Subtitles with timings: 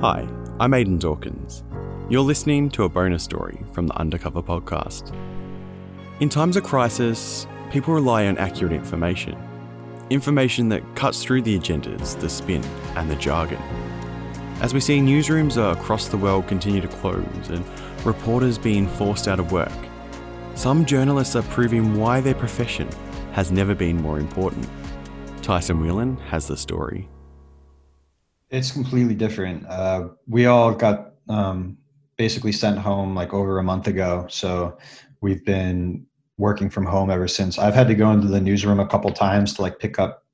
[0.00, 0.26] Hi,
[0.58, 1.62] I'm Aidan Dawkins.
[2.08, 5.14] You're listening to a bonus story from the Undercover podcast.
[6.20, 9.36] In times of crisis, people rely on accurate information.
[10.08, 12.64] Information that cuts through the agendas, the spin,
[12.96, 13.60] and the jargon.
[14.62, 17.62] As we see newsrooms across the world continue to close and
[18.06, 19.70] reporters being forced out of work,
[20.54, 22.88] some journalists are proving why their profession
[23.32, 24.66] has never been more important.
[25.42, 27.06] Tyson Whelan has the story.
[28.50, 29.66] It's completely different.
[29.68, 31.78] Uh, we all got um,
[32.16, 34.26] basically sent home like over a month ago.
[34.28, 34.76] So
[35.20, 37.58] we've been working from home ever since.
[37.58, 40.24] I've had to go into the newsroom a couple times to like pick up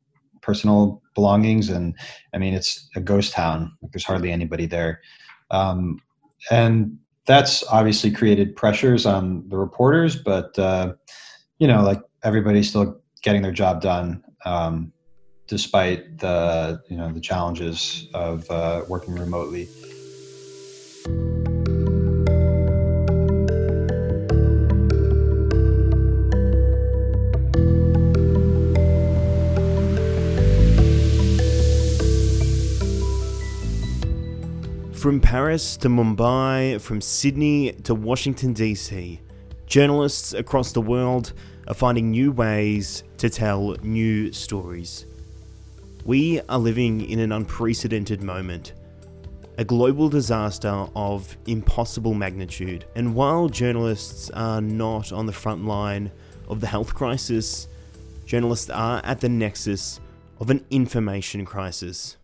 [0.40, 1.94] personal belongings, and
[2.32, 3.72] I mean it's a ghost town.
[3.82, 5.00] Like, there's hardly anybody there,
[5.50, 5.98] um,
[6.50, 10.16] and that's obviously created pressures on the reporters.
[10.16, 10.94] But uh,
[11.58, 14.22] you know, like everybody's still getting their job done.
[14.44, 14.92] Um,
[15.46, 19.68] despite the you know the challenges of uh, working remotely.
[34.92, 39.20] From Paris to Mumbai, from Sydney to Washington, D.C.,
[39.66, 41.32] journalists across the world
[41.68, 45.06] are finding new ways to tell new stories.
[46.06, 48.74] We are living in an unprecedented moment,
[49.58, 52.84] a global disaster of impossible magnitude.
[52.94, 56.12] And while journalists are not on the front line
[56.46, 57.66] of the health crisis,
[58.24, 59.98] journalists are at the nexus
[60.38, 62.18] of an information crisis.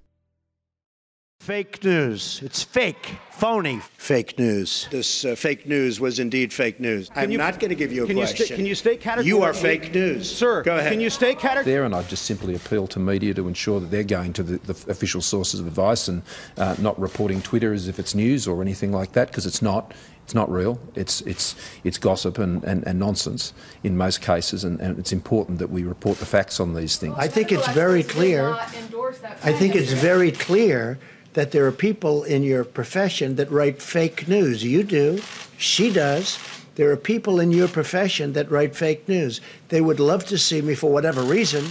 [1.42, 2.40] Fake news.
[2.44, 3.80] It's fake, phony.
[3.96, 4.86] Fake news.
[4.92, 7.08] This uh, fake news was indeed fake news.
[7.08, 8.46] Can I'm you- not going to give you a can you question.
[8.46, 10.92] sta- can you state categorically- You are fake news, Sir, Go ahead.
[10.92, 11.72] can you state categorically?
[11.72, 14.58] there, and I just simply appeal to media to ensure that they're going to the,
[14.72, 16.22] the official sources of advice and
[16.58, 19.92] uh, not reporting Twitter as if it's news or anything like that, because it's not.
[20.22, 20.78] It's not real.
[20.94, 23.52] It's it's it's gossip and, and, and nonsense
[23.82, 27.16] in most cases, and, and it's important that we report the facts on these things.
[27.18, 28.50] I think it's very clear.
[29.42, 31.00] I think it's very clear
[31.34, 34.64] that there are people in your profession that write fake news.
[34.64, 35.22] You do.
[35.56, 36.38] She does.
[36.74, 39.40] There are people in your profession that write fake news.
[39.68, 41.66] They would love to see me for whatever reason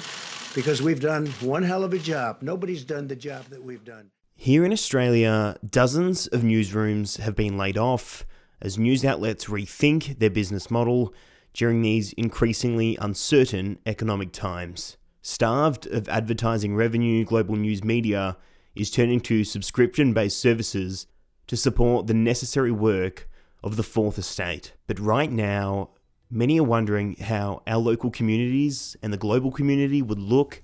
[0.53, 2.37] because we've done one hell of a job.
[2.41, 4.11] Nobody's done the job that we've done.
[4.35, 8.25] Here in Australia, dozens of newsrooms have been laid off
[8.61, 11.13] as news outlets rethink their business model
[11.53, 14.97] during these increasingly uncertain economic times.
[15.21, 18.37] Starved of advertising revenue, global news media
[18.75, 21.07] is turning to subscription based services
[21.47, 23.29] to support the necessary work
[23.63, 24.73] of the fourth estate.
[24.87, 25.89] But right now,
[26.29, 30.61] many are wondering how our local communities and the global community would look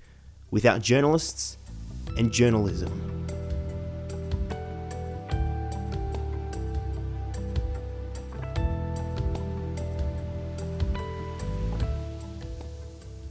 [0.50, 1.58] without journalists
[2.18, 3.17] and journalism.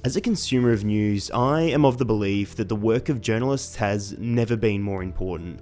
[0.06, 3.75] As a consumer of news, I am of the belief that the work of journalists
[3.75, 5.59] has never been more important.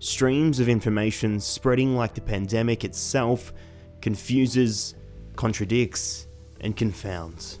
[0.00, 3.52] Streams of information spreading like the pandemic itself
[4.00, 4.96] confuses,
[5.36, 6.26] contradicts,
[6.60, 7.60] and confounds.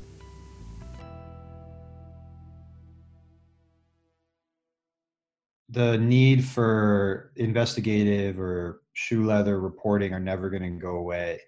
[5.68, 11.42] The need for investigative or shoe leather reporting are never going to go away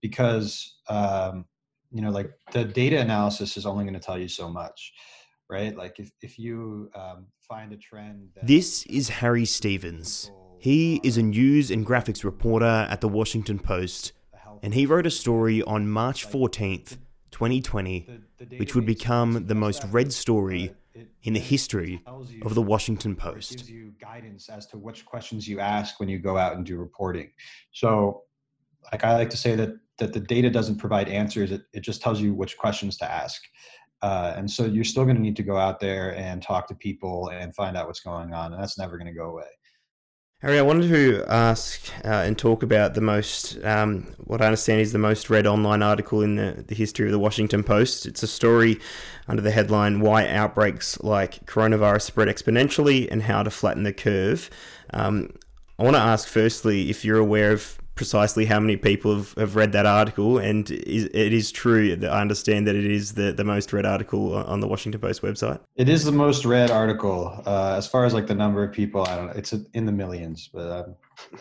[0.00, 1.44] because um,
[1.92, 4.92] you know like the data analysis is only going to tell you so much
[5.48, 10.30] right like if, if you um, find a trend This is Harry Stevens.
[10.58, 14.12] He is a news and graphics reporter at the Washington Post,
[14.62, 16.98] and he wrote a story on March 14th,
[17.32, 18.08] 2020,
[18.56, 20.72] which would become the most read story
[21.24, 23.58] in the history of the Washington Post.
[23.58, 26.76] gives you guidance as to which questions you ask when you go out and do
[26.76, 27.30] reporting
[27.72, 28.22] so
[28.90, 32.02] like i like to say that that the data doesn't provide answers it, it just
[32.02, 33.42] tells you which questions to ask
[34.02, 36.74] uh, and so you're still going to need to go out there and talk to
[36.74, 39.46] people and find out what's going on and that's never going to go away
[40.42, 44.80] Harry, I wanted to ask uh, and talk about the most, um, what I understand
[44.80, 48.06] is the most read online article in the, the history of the Washington Post.
[48.06, 48.80] It's a story
[49.28, 54.50] under the headline Why Outbreaks Like Coronavirus Spread Exponentially and How to Flatten the Curve.
[54.92, 55.30] Um,
[55.78, 59.56] I want to ask firstly if you're aware of precisely how many people have, have
[59.56, 63.32] read that article, and is, it is true that I understand that it is the,
[63.32, 65.60] the most read article on the Washington Post website.
[65.76, 69.02] it is the most read article uh, as far as like the number of people
[69.02, 70.94] i don't know it's in the millions but i'm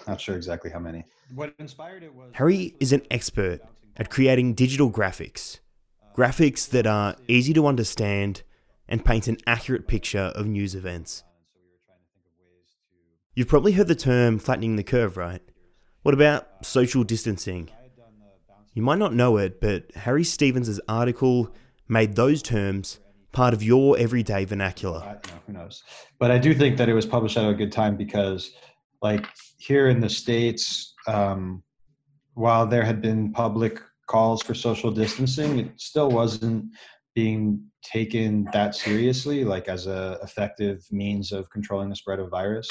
[0.08, 1.04] not sure exactly how many
[1.34, 3.62] what inspired it was Harry is an expert
[3.98, 5.60] at creating digital graphics,
[6.16, 8.44] graphics that are easy to understand
[8.88, 11.24] and paint an accurate picture of news events.
[13.36, 15.42] You've probably heard the term flattening the curve, right?
[16.04, 17.70] What about social distancing?
[18.74, 21.54] You might not know it, but Harry Stevens' article
[21.88, 23.00] made those terms
[23.32, 25.20] part of your everyday vernacular.
[25.46, 25.84] Who knows?
[26.20, 28.52] But I do think that it was published at a good time because,
[29.04, 29.28] like
[29.58, 31.62] here in the states, um,
[32.34, 36.66] while there had been public calls for social distancing, it still wasn't
[37.14, 42.70] being taken that seriously, like as a effective means of controlling the spread of virus.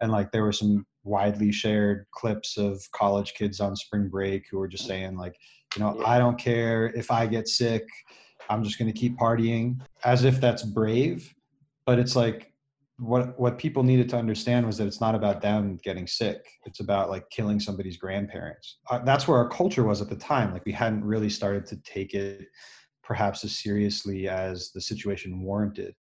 [0.00, 4.60] And like there were some widely shared clips of college kids on spring break who
[4.60, 5.34] are just saying like,
[5.76, 7.84] you know, I don't care if I get sick,
[8.48, 11.32] I'm just going to keep partying, as if that's brave.
[11.86, 12.50] But it's like
[13.00, 16.80] what what people needed to understand was that it's not about them getting sick it's
[16.80, 18.78] about like killing somebody's grandparents.
[18.90, 21.76] Uh, that's where our culture was at the time like we hadn't really started to
[21.78, 22.46] take it
[23.02, 25.94] perhaps as seriously as the situation warranted.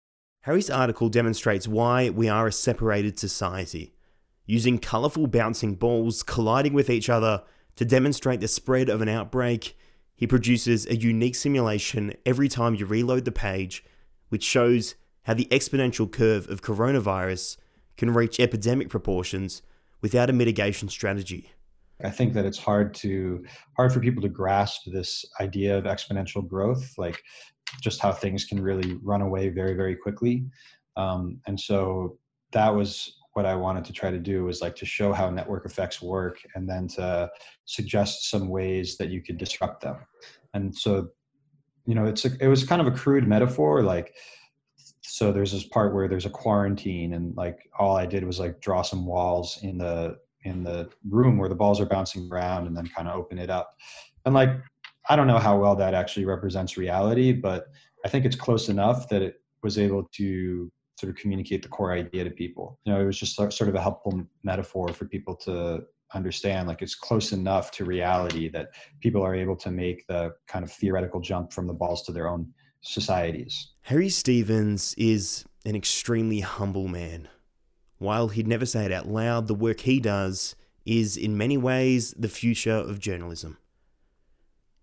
[0.42, 3.94] Harry's article demonstrates why we are a separated society
[4.48, 7.44] using colourful bouncing balls colliding with each other
[7.76, 9.76] to demonstrate the spread of an outbreak
[10.16, 13.84] he produces a unique simulation every time you reload the page
[14.30, 17.58] which shows how the exponential curve of coronavirus
[17.98, 19.60] can reach epidemic proportions
[20.00, 21.50] without a mitigation strategy.
[22.02, 23.44] I think that it's hard to
[23.76, 27.22] hard for people to grasp this idea of exponential growth, like
[27.82, 30.46] just how things can really run away very, very quickly.
[30.96, 32.18] Um, and so
[32.52, 35.64] that was what I wanted to try to do was like to show how network
[35.64, 37.30] effects work and then to
[37.66, 39.98] suggest some ways that you could disrupt them.
[40.54, 41.10] And so,
[41.86, 44.12] you know, it's a, it was kind of a crude metaphor, like
[45.02, 48.60] so there's this part where there's a quarantine and like all i did was like
[48.60, 52.76] draw some walls in the in the room where the balls are bouncing around and
[52.76, 53.74] then kind of open it up
[54.26, 54.50] and like
[55.08, 57.68] i don't know how well that actually represents reality but
[58.04, 61.92] i think it's close enough that it was able to sort of communicate the core
[61.92, 65.34] idea to people you know it was just sort of a helpful metaphor for people
[65.34, 65.82] to
[66.14, 68.68] understand like it's close enough to reality that
[69.00, 72.28] people are able to make the kind of theoretical jump from the balls to their
[72.28, 73.72] own societies.
[73.82, 77.28] Harry Stevens is an extremely humble man.
[77.98, 80.54] While he'd never say it out loud, the work he does
[80.86, 83.58] is in many ways the future of journalism.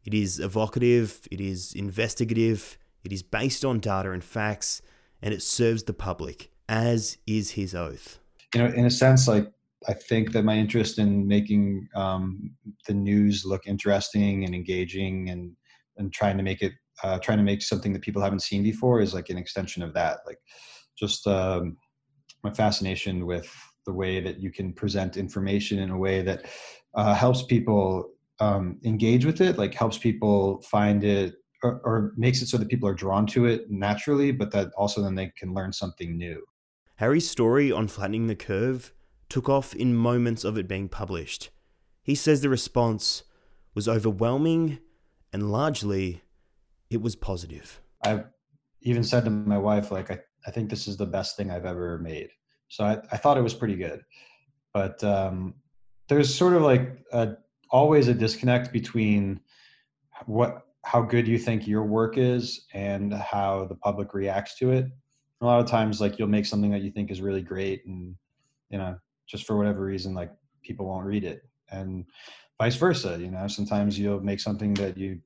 [0.04, 4.82] It is evocative, it is investigative, it is based on data and facts,
[5.22, 8.20] and it serves the public, as is his oath.
[8.54, 9.52] You know, in a sense, like
[9.88, 12.52] I think that my interest in making um,
[12.88, 15.56] the news look interesting and engaging and
[15.98, 16.74] and trying to make it
[17.04, 19.94] uh, trying to make something that people haven't seen before is like an extension of
[19.94, 20.20] that.
[20.26, 20.40] Like
[20.98, 21.78] just um,
[22.44, 23.52] my fascination with
[23.86, 26.46] the way that you can present information in a way that
[26.96, 31.36] uh, helps people um, engage with it, like helps people find it
[31.66, 35.02] or, or makes it so that people are drawn to it naturally, but that also
[35.02, 36.44] then they can learn something new.
[36.98, 38.94] Harry's story on flattening the curve
[39.30, 41.50] took off in moments of it being published.
[42.02, 43.24] He says the response
[43.74, 44.80] was overwhelming
[45.34, 46.22] and largely
[46.90, 47.82] it was positive.
[48.04, 48.26] I've
[48.82, 51.66] even said to my wife, like, I, I think this is the best thing I've
[51.66, 52.30] ever made.
[52.70, 54.04] So I, I thought it was pretty good.
[54.74, 55.56] But um,
[56.08, 57.36] there's sort of like a,
[57.72, 59.40] always a disconnect between
[60.28, 64.86] what how good you think your work is and how the public reacts to it.
[65.42, 68.16] A lot of times, like you'll make something that you think is really great, and
[68.70, 68.96] you know,
[69.28, 70.32] just for whatever reason, like
[70.64, 72.06] people won't read it, and
[72.60, 73.18] vice versa.
[73.20, 75.20] You know, sometimes you'll make something that you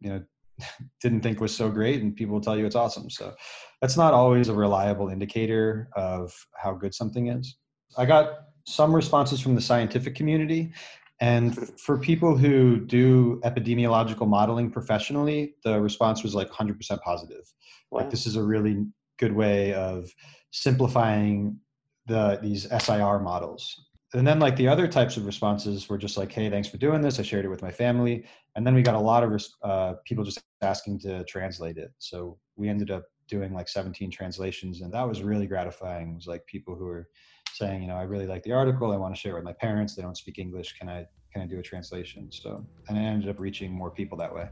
[0.00, 0.22] you know
[1.02, 3.34] didn't think was so great and people will tell you it's awesome so
[3.80, 7.56] that's not always a reliable indicator of how good something is
[7.98, 10.72] i got some responses from the scientific community
[11.20, 17.52] and for people who do epidemiological modeling professionally the response was like 100% positive.
[17.90, 18.00] Wow.
[18.00, 18.84] like this is a really
[19.18, 20.10] good way of
[20.50, 21.58] simplifying
[22.06, 23.88] the these SIR models.
[24.14, 27.00] And then like the other types of responses were just like hey thanks for doing
[27.00, 27.18] this.
[27.18, 28.24] I shared it with my family.
[28.54, 31.92] And then we got a lot of uh, people just asking to translate it.
[31.98, 36.12] So we ended up doing like 17 translations and that was really gratifying.
[36.12, 37.08] It was like people who were
[37.56, 39.52] saying you know i really like the article i want to share it with my
[39.52, 42.28] parents they don't speak english can i can i do a translation?
[42.30, 44.48] So and i ended up reaching more people that way.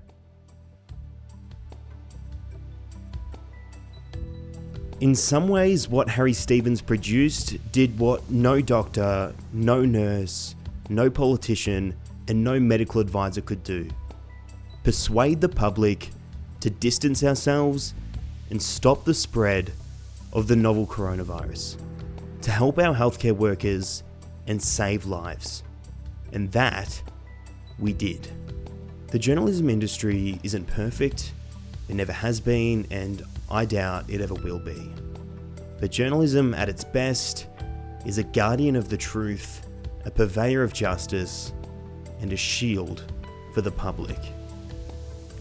[5.01, 10.55] In some ways, what Harry Stevens produced did what no doctor, no nurse,
[10.89, 11.97] no politician,
[12.29, 13.89] and no medical advisor could do
[14.83, 16.11] persuade the public
[16.61, 17.95] to distance ourselves
[18.51, 19.73] and stop the spread
[20.35, 21.79] of the novel coronavirus,
[22.45, 24.03] to help our healthcare workers
[24.47, 25.63] and save lives.
[26.33, 27.03] And that
[27.79, 28.29] we did.
[29.09, 31.33] The journalism industry isn't perfect,
[31.89, 34.93] it never has been, and I doubt it ever will be.
[35.81, 37.47] But journalism at its best
[38.05, 39.67] is a guardian of the truth,
[40.05, 41.55] a purveyor of justice,
[42.21, 43.11] and a shield
[43.55, 44.19] for the public.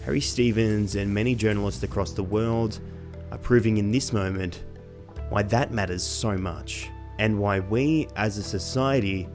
[0.06, 2.80] Harry Stevens and many journalists across the world
[3.30, 4.64] are proving in this moment
[5.28, 6.90] why that matters so much
[7.24, 9.30] and why we as a society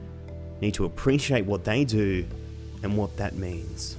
[0.61, 2.23] need to appreciate what they do
[2.83, 3.97] and what that means.